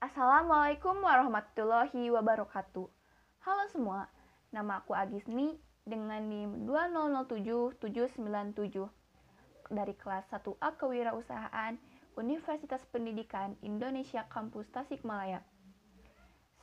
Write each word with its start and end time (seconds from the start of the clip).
Assalamualaikum 0.00 1.04
warahmatullahi 1.04 2.08
wabarakatuh. 2.08 2.88
Halo 3.44 3.64
semua, 3.68 4.08
nama 4.48 4.80
aku 4.80 4.96
Agisni 4.96 5.60
dengan 5.84 6.24
NIM 6.24 6.64
2007797 6.64 8.88
dari 9.68 9.94
kelas 10.00 10.24
1A 10.32 10.68
Kewirausahaan 10.80 11.76
Universitas 12.16 12.80
Pendidikan 12.88 13.60
Indonesia 13.60 14.24
Kampus 14.32 14.72
Tasikmalaya. 14.72 15.44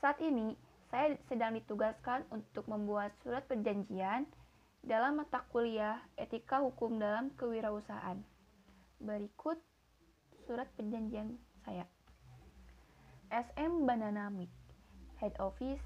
Saat 0.01 0.17
ini, 0.25 0.57
saya 0.89 1.13
sedang 1.29 1.61
ditugaskan 1.61 2.25
untuk 2.33 2.65
membuat 2.65 3.13
surat 3.21 3.45
perjanjian 3.45 4.25
dalam 4.81 5.21
mata 5.21 5.45
kuliah 5.53 6.01
Etika 6.17 6.65
Hukum 6.65 6.97
dalam 6.97 7.29
Kewirausahaan. 7.37 8.17
Berikut 8.97 9.61
surat 10.49 10.65
perjanjian 10.73 11.37
saya. 11.61 11.85
SM 13.31 13.85
Banana 13.85 14.29
Mik, 14.31 14.49
Head 15.19 15.35
Office, 15.39 15.83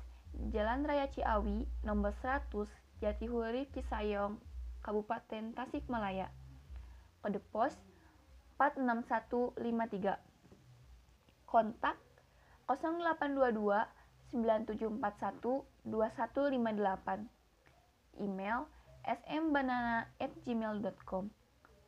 Jalan 0.54 0.86
Raya 0.86 1.08
Ciawi, 1.10 1.68
nomor 1.84 2.14
100, 2.22 2.70
Jatihuri, 3.02 3.66
Cisayong, 3.74 4.38
Kabupaten 4.82 5.54
Tasikmalaya. 5.58 6.30
Kode 7.22 7.40
pos 7.54 7.78
46153. 8.58 10.18
Kontak 11.46 11.98
0822 12.70 13.86
9741 14.34 15.66
2158. 15.86 17.30
Email 18.22 18.66
smbanana@gmail.com. 19.02 21.30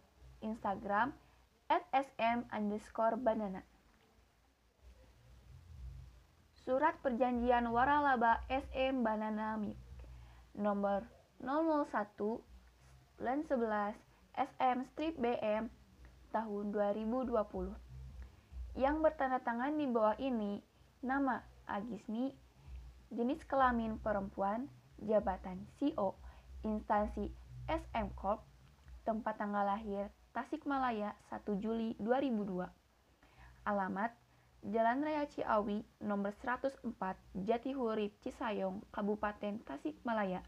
Instagram 0.46 1.18
at 1.66 1.82
sm 1.90 2.46
underscore 2.54 3.18
banana. 3.18 3.66
Surat 6.66 6.98
Perjanjian 7.02 7.70
Waralaba 7.70 8.46
SM 8.50 9.02
Banana 9.02 9.58
Mik 9.58 9.78
nomor 10.58 11.06
001 11.42 12.42
bulan 13.18 13.40
11 13.46 13.98
SM 14.36 14.78
strip 14.94 15.14
BM 15.18 15.70
tahun 16.34 16.66
2020 16.74 17.32
yang 18.76 19.00
bertanda 19.00 19.40
tangan 19.40 19.78
di 19.80 19.88
bawah 19.88 20.20
ini 20.20 20.60
nama 21.00 21.40
Agisni 21.70 22.36
jenis 23.14 23.46
kelamin 23.48 24.02
perempuan 24.02 24.68
jabatan 25.00 25.64
CO 25.80 26.20
instansi 26.66 27.32
SM 27.70 28.12
Corp 28.18 28.44
tempat 29.08 29.38
tanggal 29.38 29.64
lahir 29.64 30.10
Tasikmalaya 30.36 31.16
1 31.32 31.48
Juli 31.64 31.96
2002 31.96 32.68
alamat 33.64 34.12
Jalan 34.66 35.06
Raya 35.06 35.30
Ciawi, 35.30 35.86
nomor 36.02 36.34
104, 36.42 36.82
Jatihurip, 37.38 38.18
Cisayong, 38.26 38.82
Kabupaten 38.90 39.62
Tasikmalaya. 39.62 40.42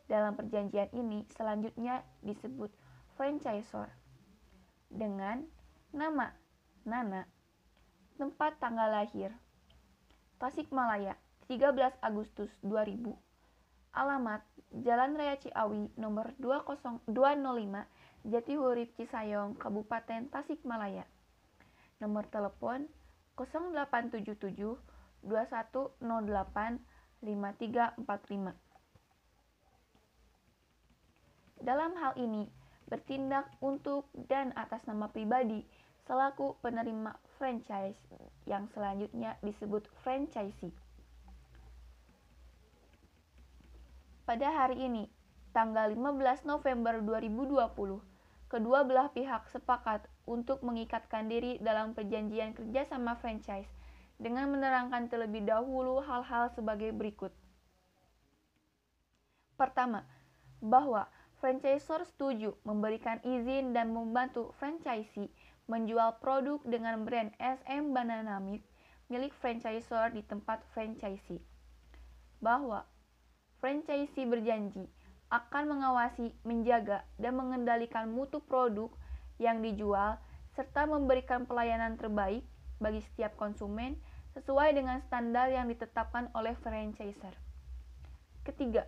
Dalam 0.10 0.34
perjanjian 0.34 0.90
ini 0.98 1.30
selanjutnya 1.38 2.02
disebut 2.26 2.74
franchisor 3.14 4.01
dengan 4.92 5.48
nama 5.96 6.36
Nana, 6.84 7.24
tempat 8.20 8.60
tanggal 8.60 8.92
lahir 8.92 9.32
Tasikmalaya, 10.42 11.14
13 11.46 11.94
Agustus 12.02 12.50
2000. 12.66 13.14
Alamat 13.94 14.42
Jalan 14.74 15.14
Raya 15.14 15.38
Ciawi 15.38 15.94
nomor 16.00 16.34
20205 16.42 17.06
Jatihurip 18.26 18.90
Cisayong, 18.98 19.54
Kabupaten 19.62 20.34
Tasikmalaya. 20.34 21.06
Nomor 22.02 22.26
telepon 22.34 22.90
0877 23.38 24.82
2108 25.22 26.82
5345. 27.22 28.58
Dalam 31.62 31.94
hal 31.94 32.18
ini, 32.18 32.50
bertindak 32.92 33.48
untuk 33.64 34.12
dan 34.28 34.52
atas 34.60 34.84
nama 34.84 35.08
pribadi 35.08 35.64
selaku 36.04 36.60
penerima 36.60 37.16
franchise 37.40 37.96
yang 38.44 38.68
selanjutnya 38.76 39.40
disebut 39.40 39.88
franchisee. 40.04 40.76
Pada 44.28 44.52
hari 44.52 44.84
ini, 44.84 45.08
tanggal 45.56 45.88
15 45.96 46.44
November 46.44 47.00
2020, 47.00 48.04
kedua 48.52 48.84
belah 48.84 49.08
pihak 49.16 49.48
sepakat 49.48 50.04
untuk 50.28 50.60
mengikatkan 50.60 51.32
diri 51.32 51.64
dalam 51.64 51.96
perjanjian 51.96 52.52
kerjasama 52.52 53.16
franchise 53.16 53.72
dengan 54.20 54.52
menerangkan 54.52 55.08
terlebih 55.08 55.48
dahulu 55.48 56.04
hal-hal 56.04 56.52
sebagai 56.54 56.92
berikut. 56.92 57.32
Pertama, 59.56 60.04
bahwa 60.62 61.10
franchisor 61.42 62.06
setuju 62.06 62.54
memberikan 62.62 63.18
izin 63.26 63.74
dan 63.74 63.90
membantu 63.90 64.54
franchisee 64.62 65.34
menjual 65.66 66.22
produk 66.22 66.62
dengan 66.62 67.02
brand 67.02 67.34
SM 67.42 67.98
Banana 67.98 68.38
Milk 68.38 68.62
milik 69.10 69.34
franchisor 69.42 70.14
di 70.14 70.22
tempat 70.22 70.62
franchisee. 70.72 71.42
Bahwa 72.40 72.86
franchisee 73.58 74.30
berjanji 74.30 74.86
akan 75.34 75.76
mengawasi, 75.76 76.30
menjaga, 76.46 77.04
dan 77.18 77.36
mengendalikan 77.36 78.08
mutu 78.14 78.38
produk 78.46 78.94
yang 79.42 79.66
dijual 79.66 80.22
serta 80.54 80.86
memberikan 80.86 81.50
pelayanan 81.50 81.98
terbaik 81.98 82.46
bagi 82.78 83.02
setiap 83.02 83.34
konsumen 83.40 83.98
sesuai 84.38 84.78
dengan 84.78 85.02
standar 85.04 85.50
yang 85.50 85.66
ditetapkan 85.68 86.30
oleh 86.38 86.54
franchisor. 86.62 87.34
Ketiga, 88.46 88.86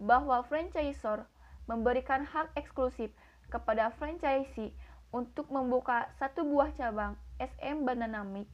bahwa 0.00 0.40
franchisor 0.44 1.28
memberikan 1.70 2.26
hak 2.26 2.50
eksklusif 2.58 3.14
kepada 3.46 3.94
franchisee 3.94 4.74
untuk 5.14 5.46
membuka 5.54 6.10
satu 6.18 6.42
buah 6.42 6.74
cabang 6.74 7.14
SM 7.38 7.86
Banana 7.86 8.26
Bananamik 8.26 8.50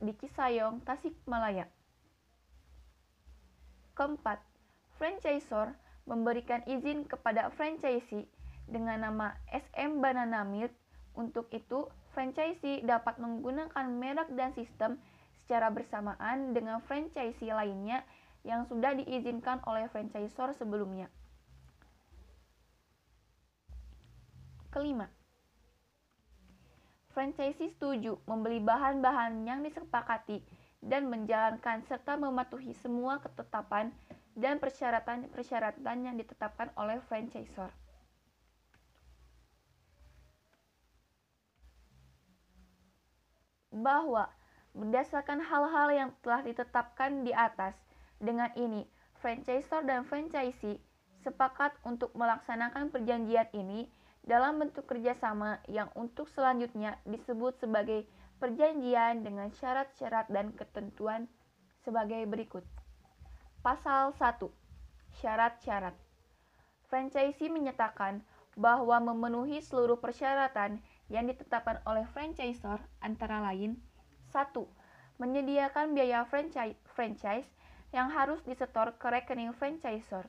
di 0.00 0.12
Cisayong, 0.16 0.80
Tasikmalaya. 0.84 1.68
Keempat, 3.92 4.40
franchisor 4.96 5.76
memberikan 6.08 6.64
izin 6.64 7.04
kepada 7.04 7.52
franchisee 7.52 8.28
dengan 8.68 9.04
nama 9.04 9.36
SM 9.52 10.00
Banana 10.00 10.44
Milk. 10.44 10.72
Untuk 11.16 11.48
itu, 11.48 11.88
franchisee 12.12 12.84
dapat 12.84 13.16
menggunakan 13.16 13.88
merek 13.88 14.28
dan 14.36 14.52
sistem 14.52 15.00
secara 15.44 15.72
bersamaan 15.72 16.52
dengan 16.52 16.84
franchisee 16.84 17.56
lainnya 17.56 18.04
yang 18.44 18.68
sudah 18.68 18.92
diizinkan 19.00 19.64
oleh 19.64 19.88
franchisor 19.88 20.52
sebelumnya. 20.52 21.08
Kelima, 24.76 25.08
franchisee 27.16 27.72
setuju 27.72 28.20
membeli 28.28 28.60
bahan-bahan 28.60 29.48
yang 29.48 29.64
disepakati 29.64 30.44
dan 30.84 31.08
menjalankan 31.08 31.80
serta 31.88 32.20
mematuhi 32.20 32.76
semua 32.76 33.16
ketetapan 33.24 33.88
dan 34.36 34.60
persyaratan-persyaratan 34.60 35.96
yang 36.04 36.20
ditetapkan 36.20 36.68
oleh 36.76 37.00
franchisor. 37.08 37.72
Bahwa 43.72 44.28
berdasarkan 44.76 45.40
hal-hal 45.40 45.88
yang 45.88 46.10
telah 46.20 46.44
ditetapkan 46.44 47.24
di 47.24 47.32
atas, 47.32 47.72
dengan 48.20 48.52
ini 48.60 48.84
franchisor 49.24 49.88
dan 49.88 50.04
franchisee 50.04 50.76
sepakat 51.24 51.72
untuk 51.80 52.12
melaksanakan 52.12 52.92
perjanjian 52.92 53.48
ini 53.56 53.88
dalam 54.26 54.58
bentuk 54.58 54.90
kerjasama 54.90 55.62
yang 55.70 55.86
untuk 55.94 56.26
selanjutnya 56.34 56.98
disebut 57.06 57.62
sebagai 57.62 58.10
perjanjian 58.42 59.22
dengan 59.22 59.54
syarat-syarat 59.54 60.26
dan 60.28 60.50
ketentuan 60.52 61.30
sebagai 61.86 62.26
berikut. 62.26 62.66
Pasal 63.62 64.10
1. 64.18 64.50
Syarat-syarat. 65.22 65.94
Franchisee 66.90 67.50
menyatakan 67.50 68.26
bahwa 68.58 68.98
memenuhi 69.14 69.62
seluruh 69.62 70.02
persyaratan 70.02 70.82
yang 71.06 71.30
ditetapkan 71.30 71.78
oleh 71.86 72.02
franchisor 72.10 72.82
antara 72.98 73.38
lain 73.46 73.78
1. 74.34 74.50
Menyediakan 75.22 75.94
biaya 75.94 76.26
franchise, 76.26 76.76
franchise 76.98 77.46
yang 77.94 78.10
harus 78.10 78.42
disetor 78.42 78.90
ke 78.98 79.06
rekening 79.06 79.54
franchisor. 79.54 80.26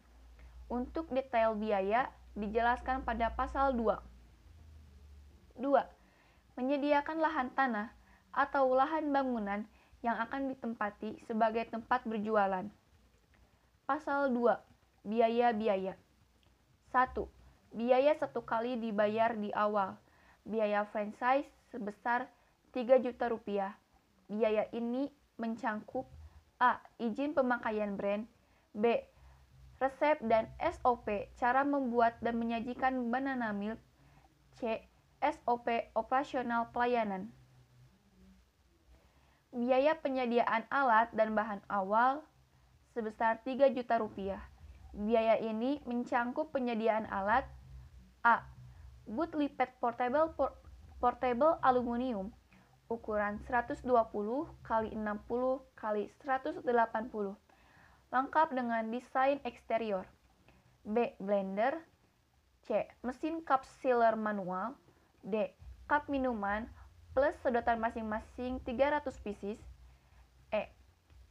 Untuk 0.69 1.09
detail 1.09 1.57
biaya 1.57 2.13
dijelaskan 2.37 3.01
pada 3.01 3.33
pasal 3.33 3.73
2. 3.73 3.97
2. 5.57 5.73
menyediakan 6.53 7.17
lahan 7.17 7.49
tanah 7.57 7.89
atau 8.29 8.69
lahan 8.77 9.09
bangunan 9.09 9.65
yang 10.05 10.21
akan 10.21 10.53
ditempati 10.53 11.17
sebagai 11.25 11.65
tempat 11.73 12.05
berjualan. 12.05 12.69
Pasal 13.89 14.29
2. 14.29 14.53
Biaya-biaya 15.09 15.97
1. 16.93 17.25
Biaya 17.73 18.13
satu 18.13 18.45
kali 18.45 18.77
dibayar 18.77 19.33
di 19.33 19.49
awal. 19.57 19.97
Biaya 20.45 20.85
franchise 20.87 21.49
sebesar 21.73 22.29
3 22.71 23.01
juta 23.01 23.25
rupiah. 23.33 23.73
Biaya 24.29 24.69
ini 24.77 25.09
mencangkup 25.41 26.05
A. 26.61 26.77
Izin 27.01 27.33
pemakaian 27.33 27.97
brand 27.97 28.29
B. 28.77 29.01
Resep 29.77 30.17
dan 30.25 30.49
SOP 30.57 31.29
cara 31.37 31.61
membuat 31.61 32.17
dan 32.25 32.41
menyajikan 32.41 33.13
banana 33.13 33.53
milk 33.53 33.77
C. 34.57 34.81
SOP 35.21 35.69
operasional 35.93 36.73
pelayanan 36.73 37.29
Biaya 39.53 39.97
penyediaan 39.97 40.65
alat 40.69 41.09
dan 41.13 41.33
bahan 41.37 41.61
awal 41.69 42.21
sebesar 42.93 43.41
3 43.41 43.73
juta 43.73 43.97
rupiah. 43.97 44.41
Biaya 44.97 45.37
ini 45.41 45.81
mencangkup 45.85 46.53
penyediaan 46.53 47.05
alat 47.09 47.45
A. 48.25 48.45
Boot 49.05 49.33
lipet 49.37 49.71
portable 49.81 50.33
por 50.33 50.57
portable 50.97 51.61
aluminium 51.61 52.33
ukuran 52.89 53.37
120 53.45 53.85
x 53.85 54.69
60 54.89 54.97
x 55.77 55.83
180 56.25 57.46
lengkap 58.11 58.55
dengan 58.55 58.87
desain 58.87 59.43
eksterior. 59.43 60.07
B. 60.87 61.11
Blender 61.19 61.83
C. 62.63 62.87
Mesin 63.03 63.43
cup 63.43 63.67
sealer 63.83 64.15
manual 64.15 64.79
D. 65.19 65.51
Cup 65.87 66.07
minuman 66.07 66.71
plus 67.11 67.35
sedotan 67.43 67.83
masing-masing 67.83 68.63
300 68.63 69.03
pieces. 69.19 69.59
E. 70.55 70.71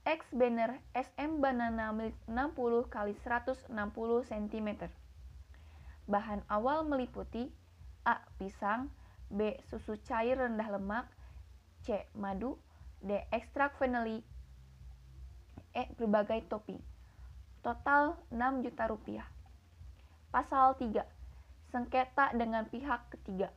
X 0.05 0.29
banner 0.37 0.77
SM 0.93 1.41
banana 1.41 1.97
milk 1.97 2.17
60 2.29 2.93
x 2.93 3.61
160 3.73 4.29
cm. 4.29 4.69
Bahan 6.05 6.45
awal 6.53 6.85
meliputi 6.85 7.49
A. 8.05 8.21
Pisang 8.37 8.93
B. 9.33 9.57
Susu 9.73 9.97
cair 10.05 10.37
rendah 10.37 10.69
lemak 10.77 11.09
C. 11.81 12.05
Madu 12.13 12.61
D. 13.01 13.25
Ekstrak 13.33 13.81
vanili 13.81 14.21
E. 15.77 15.93
Berbagai 16.01 16.49
topping 16.49 16.81
Total 17.61 18.17
6 18.33 18.65
juta 18.65 18.89
rupiah 18.89 19.29
Pasal 20.33 20.73
3 20.81 21.05
Sengketa 21.69 22.33
dengan 22.33 22.65
pihak 22.65 23.13
ketiga 23.13 23.53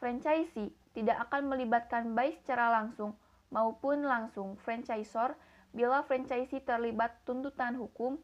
Franchisee 0.00 0.72
tidak 0.96 1.28
akan 1.28 1.52
melibatkan 1.52 2.16
baik 2.16 2.40
secara 2.40 2.72
langsung 2.72 3.12
maupun 3.52 4.08
langsung 4.08 4.56
franchisor 4.64 5.36
bila 5.76 6.00
franchisee 6.08 6.64
terlibat 6.64 7.20
tuntutan 7.28 7.76
hukum 7.76 8.16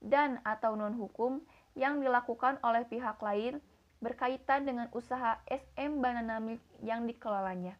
dan 0.00 0.40
atau 0.42 0.74
non-hukum 0.74 1.44
yang 1.76 2.00
dilakukan 2.00 2.58
oleh 2.64 2.84
pihak 2.88 3.20
lain 3.20 3.60
berkaitan 4.02 4.66
dengan 4.66 4.90
usaha 4.90 5.38
SM 5.46 6.02
Banana 6.02 6.42
Milk 6.42 6.60
yang 6.82 7.06
dikelolanya. 7.06 7.78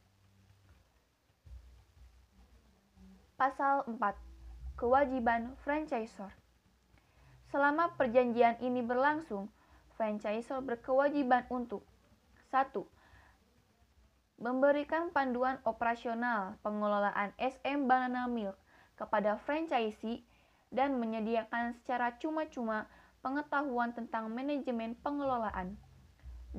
Pasal 3.35 3.83
4. 3.91 4.32
Kewajiban 4.75 5.55
franchisor. 5.63 6.33
Selama 7.53 7.93
perjanjian 7.95 8.57
ini 8.65 8.81
berlangsung, 8.81 9.53
franchisor 9.95 10.65
berkewajiban 10.65 11.45
untuk 11.53 11.85
1 12.51 12.73
memberikan 14.43 15.15
panduan 15.15 15.63
operasional 15.63 16.59
pengelolaan 16.67 17.31
SM 17.39 17.87
Banana 17.87 18.27
Milk 18.27 18.59
kepada 18.99 19.39
franchisee 19.39 20.27
dan 20.75 20.99
menyediakan 20.99 21.79
secara 21.79 22.19
cuma-cuma 22.19 22.91
pengetahuan 23.23 23.95
tentang 23.95 24.27
manajemen 24.35 24.99
pengelolaan. 24.99 25.79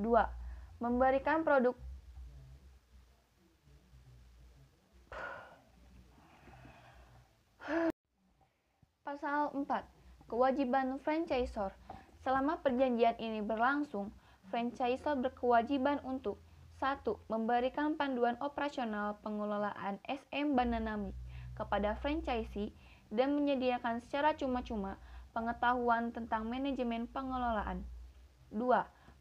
Memberikan 0.80 1.44
produk 1.44 1.76
Pasal 9.14 9.54
4. 9.54 10.26
Kewajiban 10.26 10.98
franchisor. 10.98 11.70
Selama 12.26 12.58
perjanjian 12.58 13.14
ini 13.22 13.46
berlangsung, 13.46 14.10
franchisor 14.50 15.14
berkewajiban 15.22 16.02
untuk 16.02 16.42
1. 16.82 17.06
Memberikan 17.30 17.94
panduan 17.94 18.34
operasional 18.42 19.14
pengelolaan 19.22 20.02
SM 20.10 20.58
Banana 20.58 20.98
Milk 20.98 21.14
kepada 21.54 21.94
franchisee 22.02 22.74
dan 23.14 23.38
menyediakan 23.38 24.02
secara 24.02 24.34
cuma-cuma 24.34 24.98
pengetahuan 25.30 26.10
tentang 26.10 26.50
manajemen 26.50 27.06
pengelolaan. 27.06 27.86
2. 28.50 28.66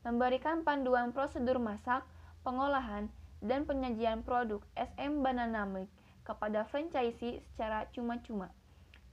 Memberikan 0.09 0.65
panduan 0.65 1.13
prosedur 1.13 1.61
masak, 1.61 2.01
pengolahan, 2.41 3.13
dan 3.45 3.69
penyajian 3.69 4.25
produk 4.25 4.65
SM 4.73 5.21
Banana 5.21 5.69
Milk 5.69 5.93
kepada 6.25 6.65
franchisee 6.65 7.45
secara 7.45 7.85
cuma-cuma. 7.93 8.49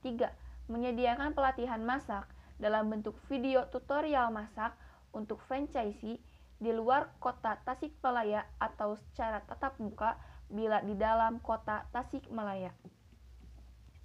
3. 0.01 0.40
Menyediakan 0.71 1.35
pelatihan 1.35 1.83
masak 1.83 2.31
dalam 2.63 2.87
bentuk 2.87 3.19
video 3.27 3.67
tutorial 3.75 4.31
masak 4.31 4.71
untuk 5.11 5.43
franchisee 5.51 6.23
di 6.63 6.71
luar 6.71 7.11
kota 7.19 7.59
Tasikmalaya 7.67 8.47
atau 8.63 8.95
secara 8.95 9.43
tatap 9.51 9.83
muka 9.83 10.15
bila 10.47 10.79
di 10.87 10.95
dalam 10.95 11.43
kota 11.43 11.91
Tasikmalaya. 11.91 12.71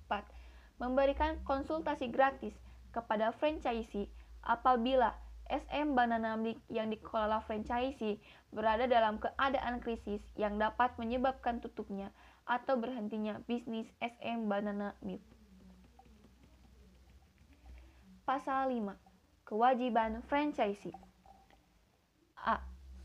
4. 0.10 0.82
Memberikan 0.82 1.38
konsultasi 1.46 2.10
gratis 2.10 2.58
kepada 2.90 3.30
franchisee 3.38 4.10
apabila 4.42 5.14
SM 5.46 5.94
Banana 5.94 6.34
Milk 6.34 6.58
yang 6.74 6.90
dikelola 6.90 7.46
franchisee 7.46 8.18
berada 8.50 8.90
dalam 8.90 9.22
keadaan 9.22 9.78
krisis 9.86 10.26
yang 10.34 10.58
dapat 10.58 10.98
menyebabkan 10.98 11.62
tutupnya 11.62 12.10
atau 12.50 12.82
berhentinya 12.82 13.38
bisnis 13.46 13.86
SM 14.02 14.50
Banana 14.50 14.98
Milk. 15.06 15.35
Pasal 18.26 18.74
5. 18.74 18.98
Kewajiban 19.46 20.26
franchisee 20.26 20.98
A. 22.42 22.58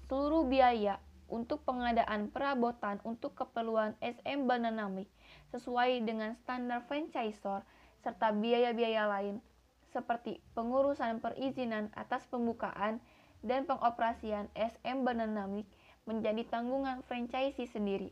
Seluruh 0.08 0.48
biaya 0.48 0.96
untuk 1.28 1.60
pengadaan 1.68 2.32
perabotan 2.32 3.04
untuk 3.04 3.36
keperluan 3.36 4.00
SM 4.00 4.48
Banana 4.48 4.88
Milk 4.88 5.12
sesuai 5.52 6.08
dengan 6.08 6.40
standar 6.40 6.88
franchisor 6.88 7.68
serta 8.00 8.32
biaya-biaya 8.32 9.04
lain 9.12 9.44
seperti 9.92 10.40
pengurusan 10.56 11.20
perizinan 11.20 11.92
atas 11.92 12.24
pembukaan 12.32 13.04
dan 13.44 13.68
pengoperasian 13.68 14.48
SM 14.56 15.04
Banana 15.04 15.44
Milk 15.44 15.68
menjadi 16.08 16.48
tanggungan 16.48 17.04
franchisee 17.04 17.68
sendiri. 17.68 18.08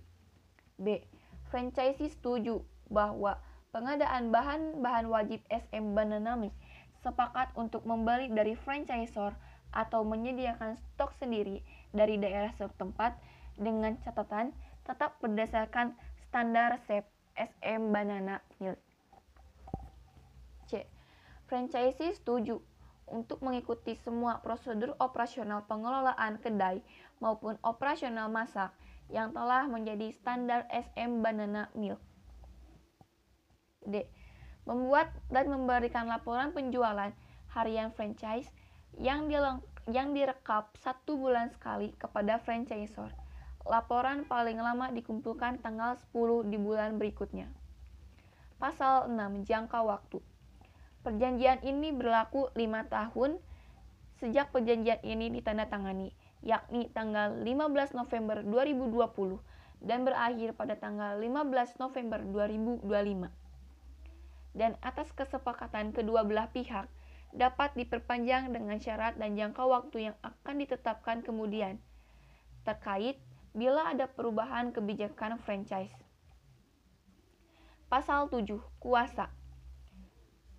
B. 0.77 1.01
Franchisee 1.49 2.13
setuju 2.13 2.61
bahwa 2.93 3.41
pengadaan 3.73 4.29
bahan-bahan 4.29 5.09
wajib 5.09 5.41
SM 5.49 5.97
Banana 5.97 6.37
Milk 6.37 6.53
sepakat 7.03 7.55
untuk 7.55 7.87
membeli 7.87 8.31
dari 8.33 8.59
franchisor 8.59 9.35
atau 9.73 10.01
menyediakan 10.03 10.77
stok 10.77 11.13
sendiri 11.21 11.61
dari 11.93 12.17
daerah 12.17 12.51
setempat 12.57 13.15
dengan 13.59 13.99
catatan 14.01 14.55
tetap 14.87 15.21
berdasarkan 15.21 15.93
standar 16.29 16.81
resep 16.81 17.05
SM 17.37 17.93
Banana 17.93 18.41
Milk. 18.59 18.81
C. 20.67 20.85
Franchisee 21.47 22.17
setuju 22.17 22.61
untuk 23.09 23.41
mengikuti 23.41 23.97
semua 24.05 24.41
prosedur 24.45 24.93
operasional 25.01 25.65
pengelolaan 25.65 26.37
kedai 26.41 26.85
maupun 27.25 27.57
operasional 27.65 28.29
masak 28.29 28.73
yang 29.09 29.33
telah 29.33 29.65
menjadi 29.65 30.13
standar 30.13 30.69
SM 30.69 31.25
Banana 31.25 31.73
Milk. 31.73 32.01
D. 33.89 34.05
Membuat 34.69 35.09
dan 35.33 35.49
memberikan 35.49 36.05
laporan 36.05 36.53
penjualan 36.53 37.09
harian 37.57 37.89
franchise 37.89 38.53
yang, 39.01 39.33
dileng, 39.33 39.65
yang 39.89 40.13
direkap 40.13 40.77
satu 40.77 41.17
bulan 41.17 41.49
sekali 41.49 41.97
kepada 41.97 42.37
franchisor. 42.37 43.09
Laporan 43.65 44.29
paling 44.29 44.61
lama 44.61 44.93
dikumpulkan 44.93 45.65
tanggal 45.65 45.97
10 46.13 46.53
di 46.53 46.61
bulan 46.61 47.01
berikutnya. 47.01 47.49
Pasal 48.61 49.09
6. 49.09 49.49
Jangka 49.49 49.81
waktu 49.81 50.21
Perjanjian 51.01 51.65
ini 51.65 51.95
berlaku 51.95 52.53
5 52.53 52.93
tahun 52.93 53.41
sejak 54.19 54.51
perjanjian 54.51 54.99
ini 55.07 55.31
ditandatangani, 55.31 56.11
yakni 56.43 56.91
tanggal 56.91 57.39
15 57.39 57.95
November 57.95 58.43
2020 58.43 59.39
dan 59.79 60.03
berakhir 60.03 60.59
pada 60.59 60.75
tanggal 60.75 61.17
15 61.23 61.79
November 61.79 62.21
2025. 62.27 63.48
Dan 64.57 64.77
atas 64.81 65.13
kesepakatan 65.13 65.93
kedua 65.93 66.25
belah 66.25 66.49
pihak, 66.53 66.89
dapat 67.33 67.77
diperpanjang 67.77 68.53
dengan 68.53 68.81
syarat 68.81 69.21
dan 69.21 69.37
jangka 69.37 69.65
waktu 69.69 70.11
yang 70.11 70.17
akan 70.25 70.65
ditetapkan 70.65 71.21
kemudian 71.21 71.77
terkait 72.65 73.21
bila 73.53 73.93
ada 73.93 74.09
perubahan 74.09 74.73
kebijakan 74.73 75.41
franchise. 75.41 75.93
Pasal 77.89 78.29
7. 78.29 78.45
Kuasa 78.81 79.33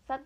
1. 0.10 0.26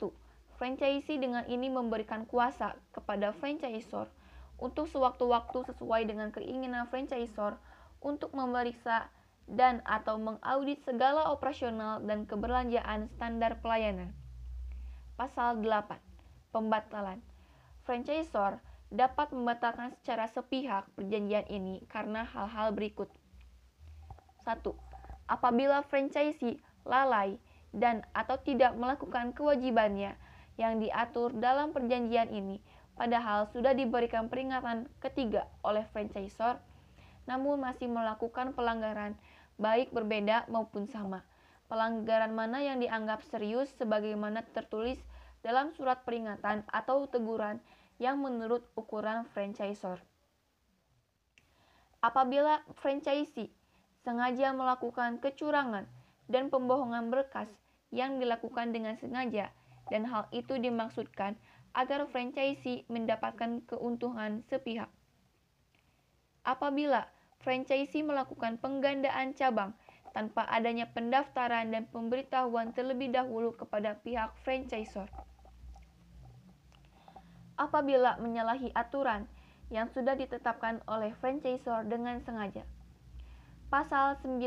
Franchisee 0.56 1.20
dengan 1.20 1.44
ini 1.52 1.68
memberikan 1.68 2.24
kuasa 2.24 2.80
kepada 2.96 3.36
franchisor 3.36 4.08
untuk 4.56 4.88
sewaktu-waktu 4.88 5.68
sesuai 5.76 6.08
dengan 6.08 6.32
keinginan 6.32 6.88
franchisor 6.88 7.60
untuk 8.00 8.32
memeriksa 8.32 9.12
dan 9.48 9.84
atau 9.84 10.16
mengaudit 10.16 10.80
segala 10.84 11.32
operasional 11.32 12.00
dan 12.04 12.24
keberlanjaan 12.24 13.12
standar 13.14 13.60
pelayanan. 13.60 14.16
Pasal 15.20 15.60
8. 15.62 16.00
Pembatalan. 16.56 17.20
Franchisor 17.84 18.64
dapat 18.94 19.34
membatalkan 19.34 19.92
secara 20.00 20.30
sepihak 20.30 20.88
perjanjian 20.96 21.44
ini 21.50 21.84
karena 21.90 22.24
hal-hal 22.24 22.72
berikut. 22.72 23.10
1. 24.46 24.64
Apabila 25.28 25.84
franchisee 25.84 26.62
lalai 26.84 27.40
dan 27.74 28.06
atau 28.14 28.38
tidak 28.38 28.78
melakukan 28.78 29.34
kewajibannya 29.34 30.14
yang 30.62 30.78
diatur 30.78 31.34
dalam 31.34 31.74
perjanjian 31.74 32.30
ini 32.30 32.62
padahal 32.94 33.50
sudah 33.50 33.74
diberikan 33.74 34.30
peringatan 34.30 34.86
ketiga 35.02 35.50
oleh 35.66 35.82
franchisor 35.90 36.62
namun 37.26 37.58
masih 37.58 37.90
melakukan 37.90 38.54
pelanggaran 38.54 39.18
baik 39.64 39.96
berbeda 39.96 40.44
maupun 40.52 40.92
sama. 40.92 41.24
Pelanggaran 41.72 42.36
mana 42.36 42.60
yang 42.60 42.84
dianggap 42.84 43.24
serius 43.24 43.72
sebagaimana 43.80 44.44
tertulis 44.52 45.00
dalam 45.40 45.72
surat 45.72 46.04
peringatan 46.04 46.68
atau 46.68 47.08
teguran 47.08 47.64
yang 48.04 48.20
menurut 48.20 48.68
ukuran 48.76 49.24
franchisor. 49.32 50.04
Apabila 52.04 52.60
franchisee 52.84 53.48
sengaja 54.04 54.52
melakukan 54.52 55.24
kecurangan 55.24 55.88
dan 56.28 56.52
pembohongan 56.52 57.08
berkas 57.08 57.48
yang 57.96 58.20
dilakukan 58.20 58.76
dengan 58.76 59.00
sengaja 59.00 59.56
dan 59.88 60.04
hal 60.04 60.28
itu 60.36 60.60
dimaksudkan 60.60 61.40
agar 61.72 62.04
franchisee 62.12 62.84
mendapatkan 62.92 63.64
keuntungan 63.66 64.44
sepihak. 64.52 64.92
Apabila 66.44 67.08
franchisee 67.44 68.02
melakukan 68.02 68.58
penggandaan 68.58 69.36
cabang 69.36 69.76
tanpa 70.16 70.48
adanya 70.48 70.88
pendaftaran 70.90 71.70
dan 71.70 71.84
pemberitahuan 71.92 72.72
terlebih 72.72 73.12
dahulu 73.12 73.52
kepada 73.54 74.00
pihak 74.02 74.32
franchisor. 74.48 75.12
Apabila 77.60 78.18
menyalahi 78.18 78.74
aturan 78.74 79.30
yang 79.70 79.90
sudah 79.92 80.18
ditetapkan 80.18 80.82
oleh 80.90 81.14
franchisor 81.22 81.86
dengan 81.86 82.22
sengaja. 82.24 82.66
Pasal 83.70 84.18
9 84.22 84.40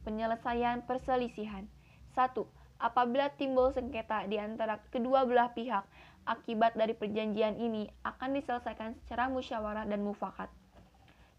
Penyelesaian 0.00 0.80
perselisihan. 0.84 1.68
1. 2.16 2.32
Apabila 2.80 3.28
timbul 3.36 3.68
sengketa 3.76 4.24
di 4.24 4.40
antara 4.40 4.80
kedua 4.88 5.28
belah 5.28 5.52
pihak 5.52 5.84
akibat 6.24 6.72
dari 6.76 6.96
perjanjian 6.96 7.60
ini 7.60 7.88
akan 8.04 8.36
diselesaikan 8.36 8.96
secara 9.00 9.28
musyawarah 9.28 9.84
dan 9.84 10.00
mufakat. 10.00 10.48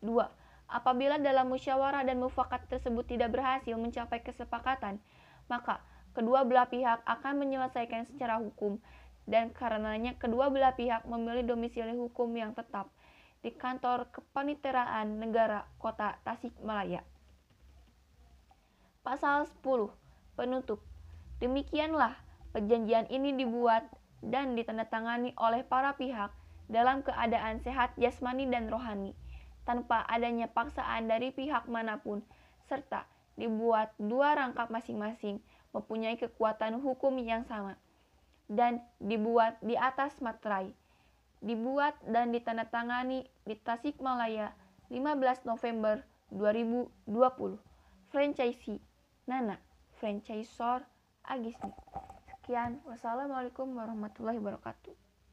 2. 0.06 0.41
Apabila 0.72 1.20
dalam 1.20 1.52
musyawarah 1.52 2.08
dan 2.08 2.24
mufakat 2.24 2.64
tersebut 2.72 3.04
tidak 3.04 3.36
berhasil 3.36 3.76
mencapai 3.76 4.24
kesepakatan, 4.24 5.04
maka 5.52 5.84
kedua 6.16 6.48
belah 6.48 6.72
pihak 6.72 7.04
akan 7.04 7.44
menyelesaikan 7.44 8.08
secara 8.08 8.40
hukum 8.40 8.80
dan 9.28 9.52
karenanya 9.52 10.16
kedua 10.16 10.48
belah 10.48 10.72
pihak 10.72 11.04
memilih 11.04 11.44
domisili 11.44 11.92
hukum 11.92 12.32
yang 12.34 12.56
tetap 12.56 12.88
di 13.44 13.52
kantor 13.52 14.08
kepaniteraan 14.16 15.20
negara 15.20 15.68
kota 15.76 16.16
Tasikmalaya. 16.24 17.04
Pasal 19.02 19.50
10. 19.66 19.92
Penutup. 20.38 20.80
Demikianlah 21.42 22.16
perjanjian 22.54 23.10
ini 23.10 23.34
dibuat 23.34 23.90
dan 24.22 24.54
ditandatangani 24.54 25.34
oleh 25.42 25.66
para 25.66 25.98
pihak 25.98 26.30
dalam 26.70 27.02
keadaan 27.02 27.60
sehat 27.66 27.98
jasmani 27.98 28.46
dan 28.46 28.70
rohani, 28.70 29.18
tanpa 29.64 30.06
adanya 30.10 30.50
paksaan 30.50 31.08
dari 31.08 31.30
pihak 31.30 31.70
mana 31.70 32.02
pun, 32.02 32.26
serta 32.66 33.06
dibuat 33.40 33.94
dua 33.98 34.36
rangkap 34.36 34.70
masing-masing 34.70 35.40
mempunyai 35.72 36.20
kekuatan 36.20 36.84
hukum 36.84 37.16
yang 37.22 37.48
sama, 37.48 37.80
dan 38.52 38.84
dibuat 39.00 39.58
di 39.64 39.80
atas 39.80 40.20
materai. 40.20 40.76
Dibuat 41.42 41.98
dan 42.06 42.30
ditandatangani 42.30 43.26
di 43.50 43.56
Tasikmalaya 43.58 44.54
15 44.94 45.50
November 45.50 46.06
2020. 46.30 47.58
Franchisee 48.14 48.78
Nana, 49.26 49.58
franchisor 49.98 50.86
Agisni. 51.26 51.74
Sekian, 52.30 52.78
wassalamualaikum 52.86 53.74
warahmatullahi 53.74 54.38
wabarakatuh. 54.38 55.11